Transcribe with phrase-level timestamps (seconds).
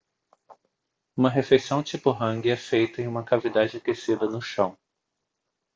[1.15, 4.75] uma refeição tipo hangi é feita em uma cavidade aquecida no chão